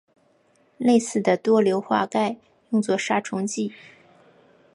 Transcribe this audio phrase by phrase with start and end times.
[0.79, 2.35] 类似的多硫化钙
[2.71, 3.71] 用作杀虫剂。